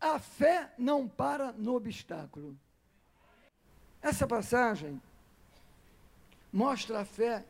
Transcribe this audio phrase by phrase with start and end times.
[0.00, 2.56] A fé não para no obstáculo.
[4.00, 5.00] Essa passagem
[6.52, 7.44] mostra a fé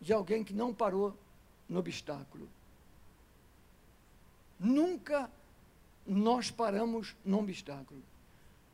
[0.00, 1.18] de alguém que não parou
[1.68, 2.48] no obstáculo.
[4.58, 5.28] Nunca
[6.06, 8.02] nós paramos no obstáculo.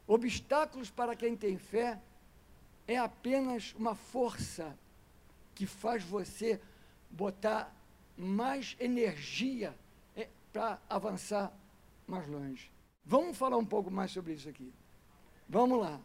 [0.07, 2.01] Obstáculos para quem tem fé
[2.87, 4.77] é apenas uma força
[5.55, 6.61] que faz você
[7.11, 7.75] botar
[8.17, 9.75] mais energia
[10.17, 11.53] é, para avançar
[12.09, 12.71] mais longe.
[13.05, 14.73] Vamos falar um pouco mais sobre isso aqui.
[15.49, 16.01] Vamos lá.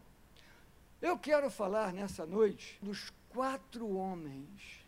[1.00, 4.84] Eu quero falar nessa noite dos quatro homens.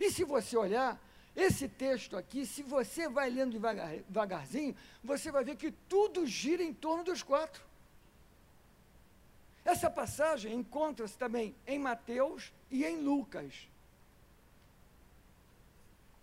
[0.00, 1.00] E se você olhar,
[1.36, 6.62] esse texto aqui, se você vai lendo devagar, devagarzinho, você vai ver que tudo gira
[6.62, 7.64] em torno dos quatro.
[9.64, 13.68] Essa passagem encontra-se também em Mateus e em Lucas,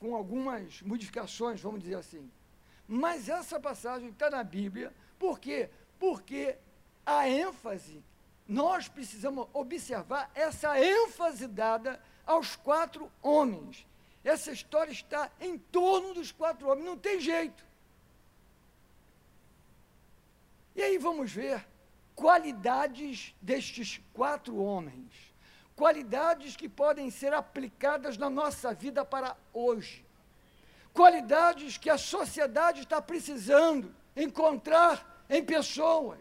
[0.01, 2.29] com algumas modificações, vamos dizer assim.
[2.87, 5.69] Mas essa passagem está na Bíblia, por quê?
[5.99, 6.57] Porque
[7.05, 8.03] a ênfase,
[8.47, 13.85] nós precisamos observar essa ênfase dada aos quatro homens.
[14.23, 17.63] Essa história está em torno dos quatro homens, não tem jeito.
[20.75, 21.63] E aí vamos ver
[22.15, 25.30] qualidades destes quatro homens.
[25.81, 30.05] Qualidades que podem ser aplicadas na nossa vida para hoje.
[30.93, 36.19] Qualidades que a sociedade está precisando encontrar em pessoas.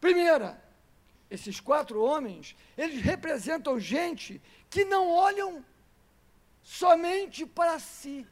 [0.00, 0.60] Primeira,
[1.30, 5.64] esses quatro homens, eles representam gente que não olham
[6.60, 8.26] somente para si.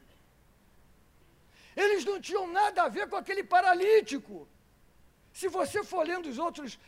[1.77, 4.49] Eles não tinham nada a ver com aquele paralítico.
[5.33, 6.79] Se você for lendo os outros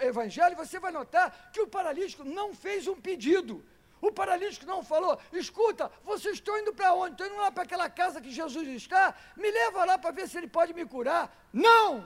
[0.00, 3.64] evangelhos, você vai notar que o paralítico não fez um pedido.
[4.00, 7.12] O paralítico não falou: escuta, vocês estão indo para onde?
[7.12, 9.14] Estão indo lá para aquela casa que Jesus está?
[9.36, 11.32] Me leva lá para ver se ele pode me curar.
[11.52, 12.04] Não!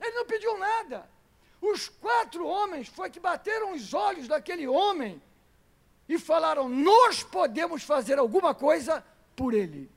[0.00, 1.10] Ele não pediu nada.
[1.60, 5.20] Os quatro homens foi que bateram os olhos daquele homem
[6.08, 9.90] e falaram: Nós podemos fazer alguma coisa por ele.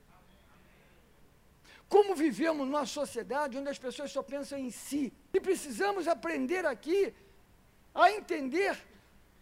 [1.89, 5.11] Como vivemos numa sociedade onde as pessoas só pensam em si.
[5.33, 7.13] E precisamos aprender aqui
[7.93, 8.77] a entender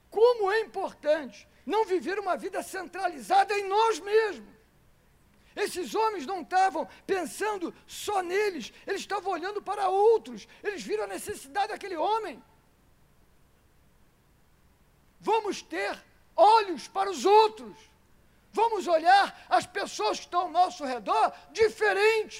[0.09, 4.56] como é importante não viver uma vida centralizada em nós mesmos.
[5.53, 11.07] Esses homens não estavam pensando só neles, eles estavam olhando para outros, eles viram a
[11.07, 12.41] necessidade daquele homem.
[15.19, 16.02] Vamos ter
[16.36, 17.75] olhos para os outros.
[18.59, 19.25] Vamos olhar
[19.57, 22.40] as pessoas que estão ao nosso redor diferente.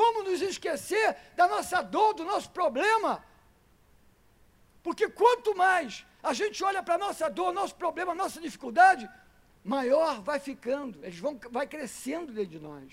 [0.00, 3.24] Vamos nos esquecer da nossa dor, do nosso problema.
[4.82, 9.08] Porque quanto mais a gente olha para a nossa dor, nosso problema, nossa dificuldade,
[9.64, 12.88] maior vai ficando, eles vão vai crescendo dentro de nós.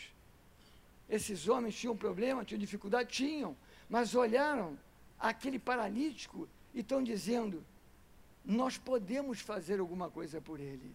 [1.17, 3.57] Esses homens tinham problema, tinham dificuldade, tinham,
[3.89, 4.79] mas olharam
[5.19, 7.65] aquele paralítico e estão dizendo:
[8.45, 10.89] nós podemos fazer alguma coisa por ele.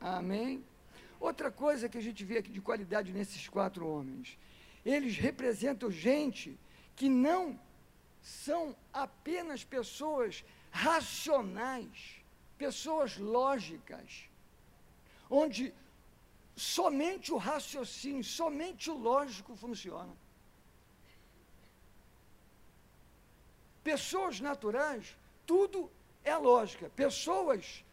[0.00, 0.64] Amém?
[1.18, 4.38] Outra coisa que a gente vê aqui de qualidade nesses quatro homens,
[4.84, 6.58] eles representam gente
[6.96, 7.60] que não
[8.22, 12.16] são apenas pessoas racionais,
[12.56, 14.28] pessoas lógicas,
[15.28, 15.74] onde
[16.56, 20.14] somente o raciocínio, somente o lógico funciona.
[23.84, 25.16] Pessoas naturais,
[25.46, 25.90] tudo
[26.24, 26.90] é lógica.
[26.90, 27.84] Pessoas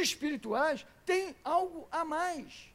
[0.00, 2.70] espirituais têm algo a mais.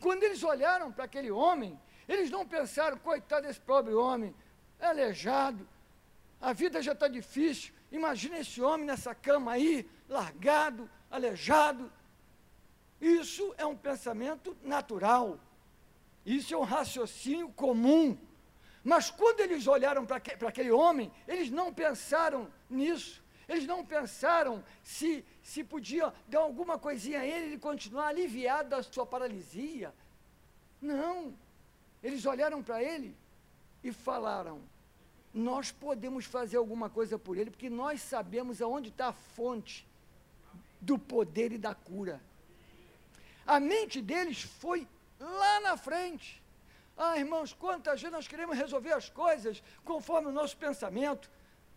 [0.00, 1.78] Quando eles olharam para aquele homem,
[2.08, 4.34] eles não pensaram, coitado desse pobre homem,
[4.78, 5.66] é aleijado,
[6.40, 7.72] a vida já está difícil.
[7.90, 11.90] Imagina esse homem nessa cama aí, largado, aleijado.
[13.00, 15.40] Isso é um pensamento natural.
[16.24, 18.18] Isso é um raciocínio comum.
[18.82, 23.22] Mas quando eles olharam para aquele homem, eles não pensaram nisso.
[23.48, 28.70] Eles não pensaram se, se podia dar alguma coisinha a ele e ele continuar aliviado
[28.70, 29.94] da sua paralisia.
[30.80, 31.32] Não.
[32.02, 33.16] Eles olharam para ele
[33.84, 34.60] e falaram:
[35.32, 39.86] Nós podemos fazer alguma coisa por ele, porque nós sabemos aonde está a fonte
[40.80, 42.20] do poder e da cura.
[43.46, 44.88] A mente deles foi
[45.20, 46.42] lá na frente.
[46.96, 51.30] Ah, irmãos, quantas vezes nós queremos resolver as coisas conforme o nosso pensamento,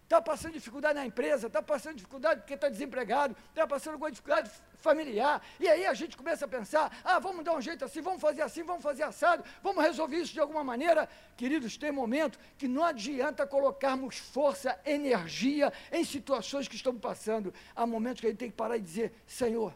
[0.10, 4.50] está passando dificuldade na empresa, está passando dificuldade porque está desempregado, está passando alguma dificuldade
[4.78, 8.20] familiar, e aí a gente começa a pensar, ah, vamos dar um jeito assim, vamos
[8.20, 11.08] fazer assim, vamos fazer assado, vamos resolver isso de alguma maneira.
[11.38, 17.54] Queridos, tem momento que não adianta colocarmos força, energia em situações que estamos passando.
[17.76, 19.72] Há momentos que a gente tem que parar e dizer, Senhor,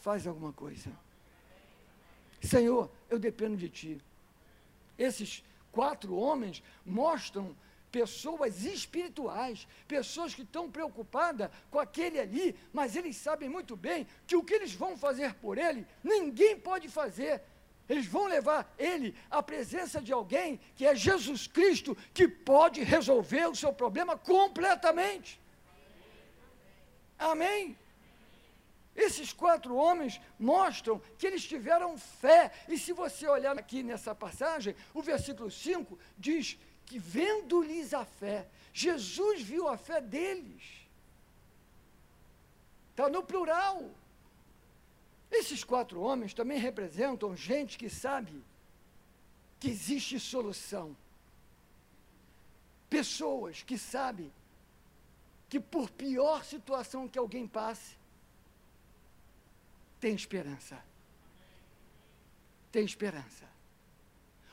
[0.00, 0.92] faz alguma coisa.
[2.42, 3.98] Senhor, eu dependo de ti.
[4.98, 5.42] Esses
[5.72, 7.56] quatro homens mostram
[7.96, 14.36] pessoas espirituais, pessoas que estão preocupadas com aquele ali, mas eles sabem muito bem que
[14.36, 17.42] o que eles vão fazer por ele, ninguém pode fazer.
[17.88, 23.46] Eles vão levar ele à presença de alguém que é Jesus Cristo, que pode resolver
[23.46, 25.40] o seu problema completamente.
[27.18, 27.78] Amém?
[28.94, 32.52] Esses quatro homens mostram que eles tiveram fé.
[32.68, 38.48] E se você olhar aqui nessa passagem, o versículo 5 diz que, vendo-lhes a fé,
[38.72, 40.62] Jesus viu a fé deles.
[42.90, 43.90] Está no plural.
[45.30, 48.42] Esses quatro homens também representam gente que sabe
[49.58, 50.96] que existe solução.
[52.88, 54.32] Pessoas que sabem
[55.48, 57.96] que, por pior situação que alguém passe,
[59.98, 60.82] tem esperança.
[62.70, 63.44] Tem esperança.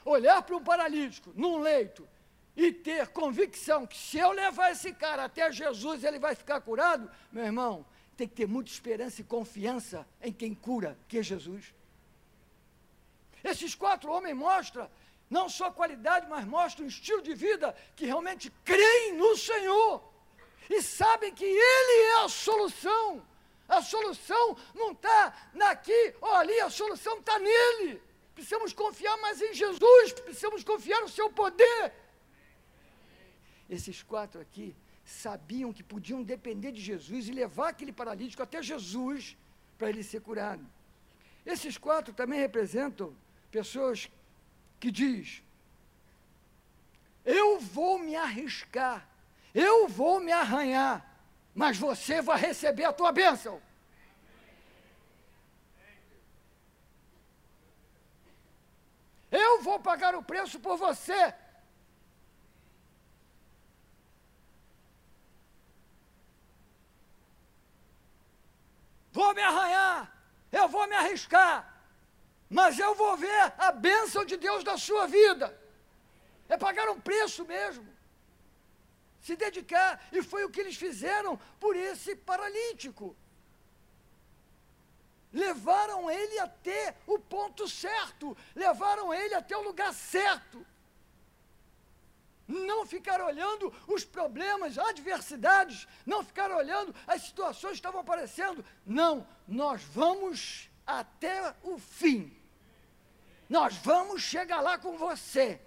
[0.03, 2.07] Olhar para um paralítico num leito
[2.55, 7.09] e ter convicção que se eu levar esse cara até Jesus ele vai ficar curado,
[7.31, 7.85] meu irmão,
[8.15, 11.73] tem que ter muita esperança e confiança em quem cura, que é Jesus.
[13.43, 14.89] Esses quatro homens mostram
[15.29, 20.03] não só qualidade, mas mostram um estilo de vida que realmente creem no Senhor
[20.69, 23.25] e sabem que Ele é a solução.
[23.67, 28.01] A solução não está naqui ou ali, a solução está nele.
[28.35, 31.93] Precisamos confiar mais em Jesus, precisamos confiar no seu poder.
[33.69, 34.75] Esses quatro aqui
[35.05, 39.37] sabiam que podiam depender de Jesus e levar aquele paralítico até Jesus
[39.77, 40.65] para ele ser curado.
[41.45, 43.15] Esses quatro também representam
[43.51, 44.09] pessoas
[44.79, 45.43] que diz:
[47.25, 49.07] Eu vou me arriscar,
[49.53, 51.05] eu vou me arranhar,
[51.53, 53.61] mas você vai receber a tua bênção.
[59.31, 61.33] Eu vou pagar o preço por você.
[69.23, 69.99] Vou me arranhar,
[70.51, 71.55] eu vou me arriscar,
[72.49, 75.47] mas eu vou ver a bênção de Deus na sua vida.
[76.49, 77.87] É pagar um preço mesmo
[79.21, 79.91] se dedicar.
[80.11, 83.15] E foi o que eles fizeram por esse paralítico.
[85.31, 90.63] Levaram ele até o ponto certo, levaram ele até o lugar certo.
[92.53, 98.63] Não ficar olhando os problemas, adversidades, não ficar olhando as situações que estavam aparecendo.
[98.85, 102.35] Não, nós vamos até o fim.
[103.49, 105.59] Nós vamos chegar lá com você.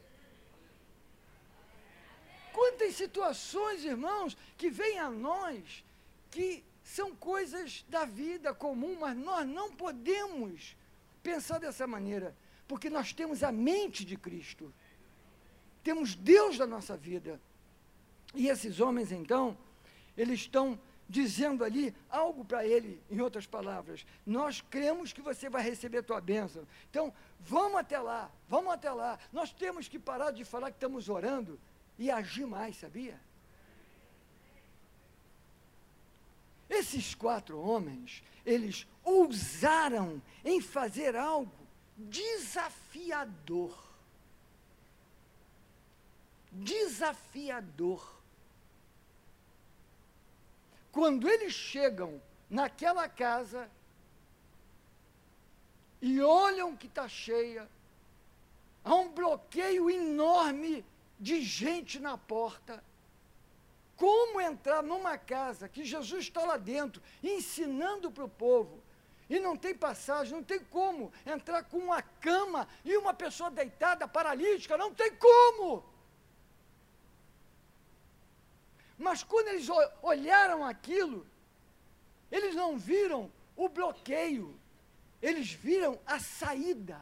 [2.52, 5.84] Quantas situações, irmãos, que vêm a nós
[6.30, 10.76] que são coisas da vida comum, mas nós não podemos
[11.22, 12.36] pensar dessa maneira,
[12.68, 14.72] porque nós temos a mente de Cristo,
[15.86, 17.40] temos Deus da nossa vida.
[18.34, 19.56] E esses homens, então,
[20.16, 20.76] eles estão
[21.08, 24.04] dizendo ali algo para ele, em outras palavras.
[24.26, 26.66] Nós cremos que você vai receber a tua bênção.
[26.90, 29.16] Então, vamos até lá, vamos até lá.
[29.32, 31.56] Nós temos que parar de falar que estamos orando
[31.96, 33.20] e agir mais, sabia?
[36.68, 41.54] Esses quatro homens, eles ousaram em fazer algo
[41.96, 43.85] desafiador.
[46.56, 48.14] Desafiador.
[50.90, 53.70] Quando eles chegam naquela casa
[56.00, 57.68] e olham que está cheia,
[58.82, 60.84] há um bloqueio enorme
[61.20, 62.82] de gente na porta.
[63.94, 68.82] Como entrar numa casa que Jesus está lá dentro, ensinando para o povo,
[69.28, 74.06] e não tem passagem, não tem como entrar com uma cama e uma pessoa deitada,
[74.06, 75.84] paralítica, não tem como.
[78.98, 79.68] Mas quando eles
[80.02, 81.26] olharam aquilo,
[82.30, 84.58] eles não viram o bloqueio,
[85.20, 87.00] eles viram a saída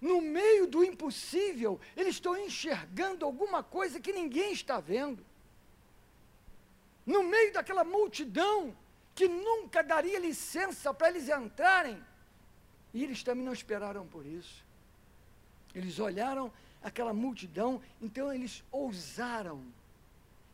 [0.00, 5.24] no meio do impossível, eles estão enxergando alguma coisa que ninguém está vendo.
[7.04, 8.76] No meio daquela multidão
[9.14, 12.02] que nunca daria licença para eles entrarem,
[12.92, 14.64] e eles também não esperaram por isso.
[15.74, 16.52] Eles olharam
[16.82, 19.62] aquela multidão, então eles ousaram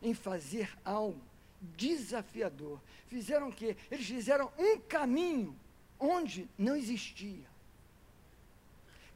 [0.01, 1.21] em fazer algo
[1.61, 2.79] desafiador.
[3.07, 3.77] Fizeram o quê?
[3.89, 5.55] Eles fizeram um caminho
[5.99, 7.53] onde não existia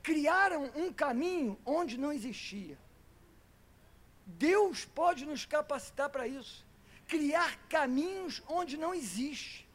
[0.07, 2.77] criaram um caminho onde não existia.
[4.25, 6.65] Deus pode nos capacitar para isso.
[7.09, 9.67] Criar caminhos onde não existe.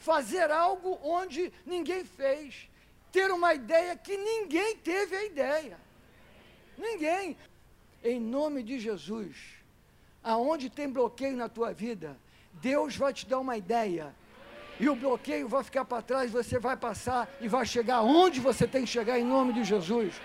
[0.00, 2.66] Fazer algo onde ninguém fez.
[3.12, 5.78] ter uma ideia que ninguém teve a ideia.
[6.76, 7.36] Ninguém.
[8.02, 9.36] Em nome de Jesus,
[10.22, 12.18] aonde tem bloqueio na tua vida,
[12.54, 14.14] Deus vai te dar uma ideia.
[14.78, 18.66] E o bloqueio vai ficar para trás, você vai passar e vai chegar onde você
[18.66, 20.20] tem que chegar em nome de Jesus.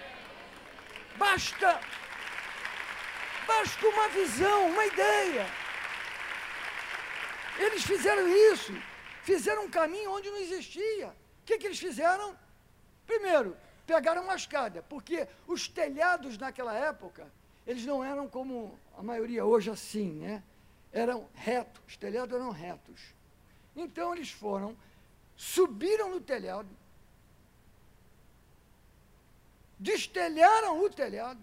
[1.17, 1.79] Basta
[3.47, 5.45] basta uma visão, uma ideia.
[7.57, 8.73] Eles fizeram isso,
[9.23, 11.07] fizeram um caminho onde não existia.
[11.07, 12.37] O que, que eles fizeram?
[13.05, 13.57] Primeiro,
[13.89, 17.25] pegaram uma escada, porque os telhados naquela época,
[17.65, 20.43] eles não eram como a maioria hoje assim, né?
[20.93, 23.01] Eram retos, os telhados eram retos.
[23.75, 24.77] Então eles foram,
[25.35, 26.69] subiram no telhado,
[29.79, 31.41] destelharam o telhado,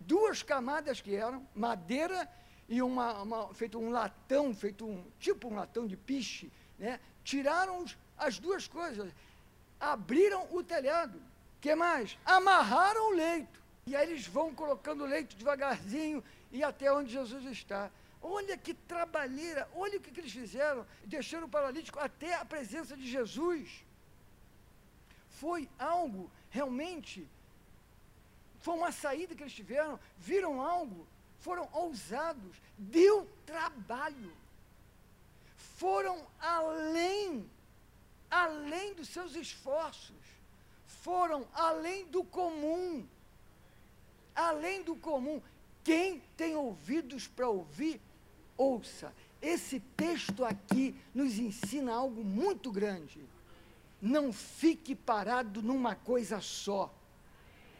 [0.00, 2.26] duas camadas que eram, madeira
[2.70, 6.98] e uma, uma, feito um latão, feito um tipo um latão de piche, né?
[7.22, 7.84] tiraram
[8.16, 9.12] as duas coisas,
[9.78, 11.20] abriram o telhado.
[11.66, 12.16] Que mais?
[12.24, 13.60] Amarraram o leito.
[13.86, 17.90] E aí eles vão colocando o leito devagarzinho e até onde Jesus está.
[18.22, 22.96] Olha que trabalheira, olha o que, que eles fizeram, deixando o paralítico até a presença
[22.96, 23.84] de Jesus.
[25.40, 27.28] Foi algo realmente,
[28.60, 31.06] foi uma saída que eles tiveram, viram algo
[31.46, 34.32] foram ousados, deu trabalho,
[35.76, 37.48] foram além,
[38.28, 40.16] além dos seus esforços,
[40.86, 43.06] foram além do comum,
[44.34, 45.40] além do comum.
[45.84, 48.00] Quem tem ouvidos para ouvir,
[48.56, 49.12] ouça.
[49.40, 53.24] Esse texto aqui nos ensina algo muito grande.
[54.00, 56.92] Não fique parado numa coisa só.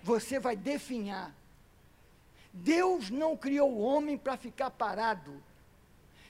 [0.03, 1.35] Você vai definhar
[2.57, 5.43] Deus não criou o homem para ficar parado.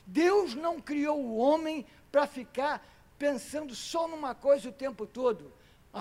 [0.05, 2.85] Deus não criou o homem para ficar
[3.17, 5.53] pensando só numa coisa o tempo todo.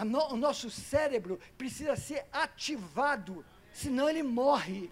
[0.03, 4.91] No, o nosso cérebro precisa ser ativado, senão ele morre.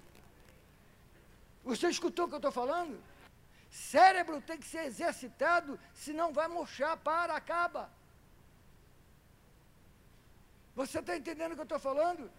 [1.63, 3.01] Você escutou o que eu estou falando?
[3.69, 7.89] Cérebro tem que ser exercitado, senão vai murchar, para, acaba.
[10.75, 12.31] Você está entendendo o que eu estou falando?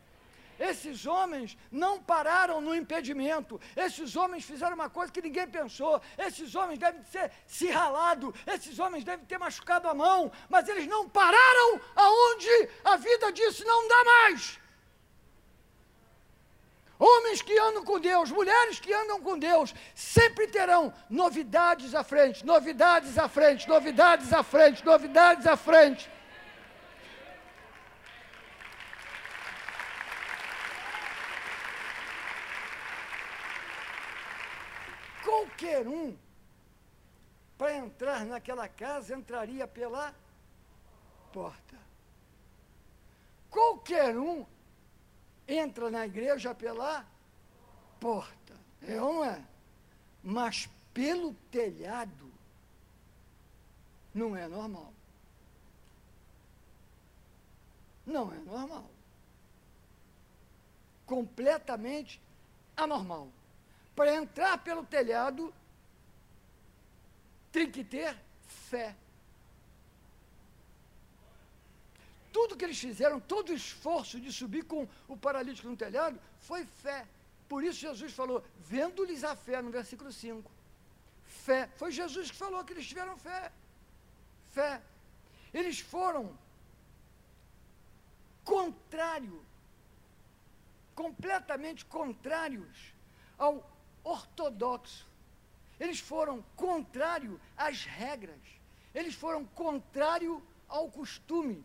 [0.58, 3.61] Esses homens não pararam no impedimento.
[3.76, 6.00] Esses homens fizeram uma coisa que ninguém pensou.
[6.18, 8.34] Esses homens devem ter se ralado.
[8.46, 10.30] Esses homens devem ter machucado a mão.
[10.49, 14.64] Mas eles não pararam aonde a vida disse não dá mais.
[16.99, 22.46] Homens que andam com Deus, mulheres que andam com Deus, sempre terão novidades à frente,
[22.46, 26.08] novidades à frente, novidades à frente, novidades à frente.
[35.54, 36.16] Qualquer um,
[37.56, 40.14] para entrar naquela casa, entraria pela
[41.32, 41.78] porta.
[43.49, 44.44] Qualquer um
[45.46, 47.06] entra na igreja pela
[48.00, 48.54] porta.
[48.82, 49.44] É ou não é?
[50.23, 52.32] Mas pelo telhado
[54.12, 54.92] não é normal.
[58.04, 58.90] Não é normal.
[61.06, 62.20] Completamente
[62.76, 63.30] anormal.
[63.94, 65.54] Para entrar pelo telhado,
[67.52, 68.96] tem que ter fé.
[72.32, 76.64] Tudo que eles fizeram, todo o esforço de subir com o paralítico no telhado, foi
[76.64, 77.06] fé.
[77.48, 80.50] Por isso Jesus falou, vendo-lhes a fé, no versículo 5.
[81.24, 81.68] Fé.
[81.76, 83.52] Foi Jesus que falou que eles tiveram fé.
[84.50, 84.82] Fé.
[85.52, 86.36] Eles foram
[88.42, 89.40] contrário,
[90.94, 92.92] completamente contrários
[93.38, 93.74] ao
[94.04, 95.06] ortodoxo.
[95.80, 98.40] Eles foram contrário às regras.
[98.94, 101.64] Eles foram contrário ao costume.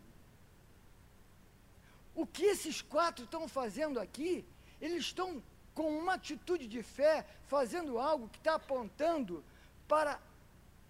[2.14, 4.44] O que esses quatro estão fazendo aqui,
[4.80, 5.42] eles estão
[5.74, 9.44] com uma atitude de fé, fazendo algo que está apontando
[9.86, 10.20] para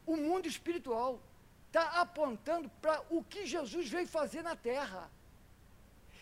[0.06, 1.20] o mundo espiritual,
[1.66, 5.10] está apontando para o que Jesus veio fazer na terra.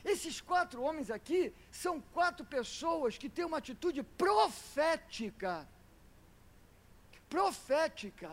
[0.04, 5.68] Esses quatro homens aqui são quatro pessoas que têm uma atitude profética.
[7.28, 8.30] Profética.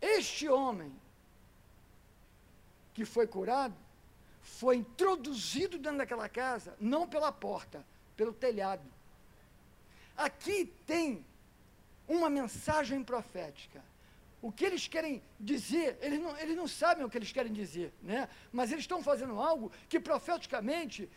[0.00, 0.94] Este homem
[2.94, 3.76] que foi curado
[4.42, 7.84] foi introduzido dentro daquela casa, não pela porta,
[8.16, 8.84] pelo telhado.
[10.16, 11.24] Aqui tem
[12.08, 13.82] uma mensagem profética.
[14.42, 17.92] O que eles querem dizer, eles não, eles não sabem o que eles querem dizer,
[18.02, 18.28] né?
[18.50, 21.08] mas eles estão fazendo algo que profeticamente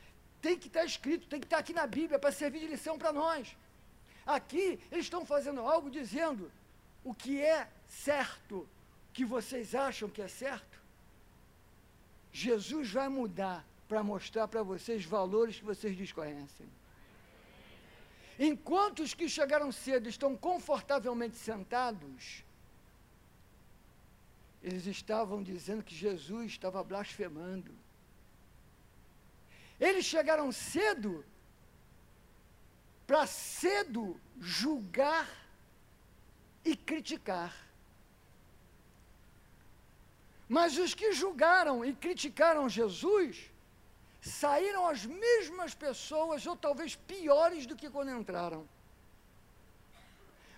[0.42, 3.14] tem que estar escrito, tem que estar aqui na Bíblia para servir de lição para
[3.14, 3.56] nós.
[4.26, 6.52] Aqui eles estão fazendo algo dizendo
[7.04, 8.68] o que é certo,
[9.14, 10.82] que vocês acham que é certo.
[12.32, 16.68] Jesus vai mudar para mostrar para vocês valores que vocês desconhecem.
[18.40, 22.44] Enquanto os que chegaram cedo estão confortavelmente sentados,
[24.64, 27.72] eles estavam dizendo que Jesus estava blasfemando.
[29.80, 31.26] Eles chegaram cedo
[33.06, 35.30] para cedo julgar
[36.64, 37.54] e criticar.
[40.48, 43.52] Mas os que julgaram e criticaram Jesus
[44.22, 48.66] saíram as mesmas pessoas, ou talvez piores do que quando entraram.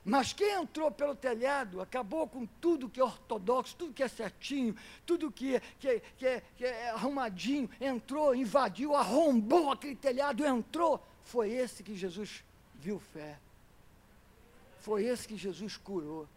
[0.06, 4.76] Mas quem entrou pelo telhado acabou com tudo que é ortodoxo, tudo que é certinho,
[5.04, 11.04] tudo que, que, que, que é arrumadinho, entrou, invadiu, arrombou aquele telhado, entrou.
[11.24, 12.44] Foi esse que Jesus
[12.76, 13.40] viu fé.
[14.78, 16.30] Foi esse que Jesus curou.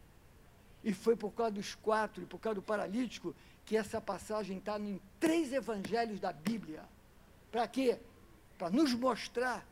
[0.82, 4.80] E foi por causa dos quatro, e por causa do paralítico, que essa passagem está
[4.80, 6.82] em três evangelhos da Bíblia.
[7.52, 7.98] Para quê?
[8.56, 9.66] Para nos mostrar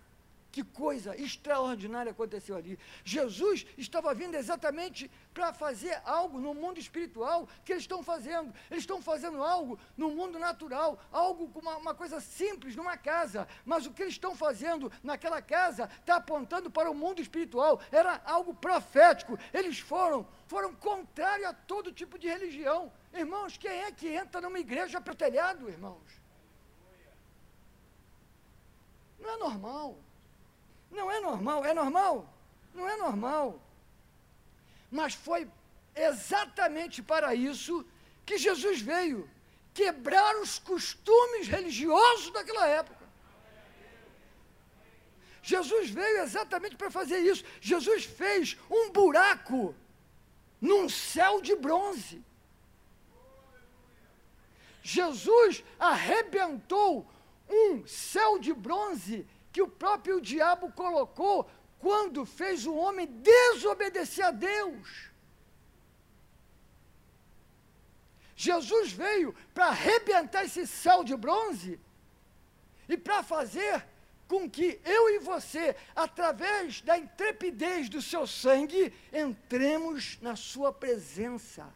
[0.56, 2.78] que coisa extraordinária aconteceu ali.
[3.04, 8.54] Jesus estava vindo exatamente para fazer algo no mundo espiritual que eles estão fazendo.
[8.70, 13.46] Eles estão fazendo algo no mundo natural, algo com uma, uma coisa simples numa casa.
[13.66, 17.78] Mas o que eles estão fazendo naquela casa está apontando para o mundo espiritual.
[17.92, 19.38] Era algo profético.
[19.52, 22.90] Eles foram, foram contrários a todo tipo de religião.
[23.12, 26.10] Irmãos, quem é que entra numa igreja para telhado, irmãos?
[29.20, 30.05] Não é normal.
[30.96, 31.64] Não é normal.
[31.64, 32.14] É normal?
[32.74, 33.60] Não é normal.
[34.90, 35.48] Mas foi
[35.94, 37.84] exatamente para isso
[38.24, 39.28] que Jesus veio
[39.74, 43.04] quebrar os costumes religiosos daquela época.
[45.42, 47.44] Jesus veio exatamente para fazer isso.
[47.60, 49.74] Jesus fez um buraco
[50.60, 52.24] num céu de bronze.
[54.82, 57.06] Jesus arrebentou
[57.48, 59.26] um céu de bronze
[59.56, 65.10] que o próprio diabo colocou quando fez o homem desobedecer a Deus.
[68.36, 71.80] Jesus veio para arrebentar esse céu de bronze
[72.86, 73.82] e para fazer
[74.28, 81.66] com que eu e você, através da intrepidez do seu sangue, entremos na sua presença.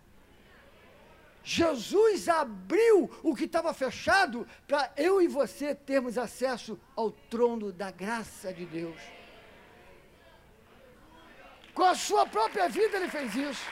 [1.53, 7.91] Jesus abriu o que estava fechado para eu e você termos acesso ao trono da
[7.91, 9.01] graça de Deus.
[11.75, 13.67] Com a sua própria vida ele fez isso.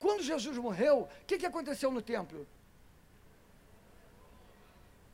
[0.00, 2.44] Quando Jesus morreu, o que, que aconteceu no templo?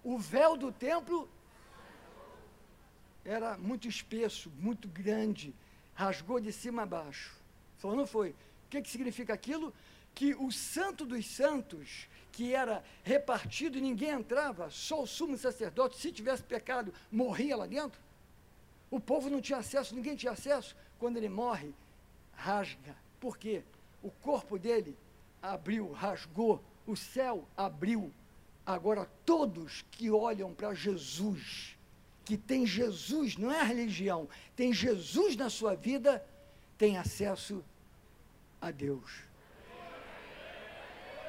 [0.02, 1.28] O véu do templo
[3.22, 5.54] era muito espesso, muito grande,
[5.92, 7.36] rasgou de cima a baixo.
[7.76, 8.34] Falou, não foi?
[8.66, 9.72] O que, que significa aquilo?
[10.14, 15.96] Que o santo dos santos, que era repartido e ninguém entrava, só o sumo sacerdote,
[15.96, 18.00] se tivesse pecado, morria lá dentro.
[18.90, 20.76] O povo não tinha acesso, ninguém tinha acesso.
[20.98, 21.72] Quando ele morre,
[22.32, 22.96] rasga.
[23.20, 23.62] Por quê?
[24.02, 24.96] O corpo dele
[25.42, 28.12] abriu, rasgou, o céu abriu.
[28.64, 31.76] Agora, todos que olham para Jesus,
[32.24, 36.24] que tem Jesus, não é a religião, tem Jesus na sua vida,
[36.76, 37.75] têm acesso a
[38.60, 39.26] a Deus.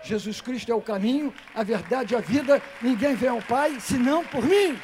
[0.03, 2.61] Jesus Cristo é o caminho, a verdade e a vida.
[2.81, 4.79] Ninguém vem ao Pai senão por mim.